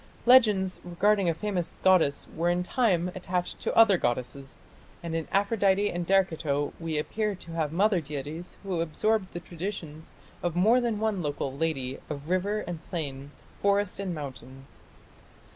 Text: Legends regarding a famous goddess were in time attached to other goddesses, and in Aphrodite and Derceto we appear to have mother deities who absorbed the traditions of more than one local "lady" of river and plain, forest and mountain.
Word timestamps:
Legends 0.25 0.79
regarding 0.83 1.29
a 1.29 1.33
famous 1.35 1.75
goddess 1.83 2.25
were 2.35 2.49
in 2.49 2.63
time 2.63 3.11
attached 3.13 3.59
to 3.59 3.75
other 3.77 3.99
goddesses, 3.99 4.57
and 5.03 5.13
in 5.13 5.27
Aphrodite 5.31 5.91
and 5.91 6.07
Derceto 6.07 6.73
we 6.79 6.97
appear 6.97 7.35
to 7.35 7.51
have 7.51 7.71
mother 7.71 8.01
deities 8.01 8.57
who 8.63 8.81
absorbed 8.81 9.31
the 9.31 9.39
traditions 9.39 10.09
of 10.41 10.55
more 10.55 10.81
than 10.81 10.97
one 10.99 11.21
local 11.21 11.55
"lady" 11.55 11.99
of 12.09 12.29
river 12.29 12.61
and 12.61 12.83
plain, 12.89 13.29
forest 13.61 13.99
and 13.99 14.15
mountain. 14.15 14.65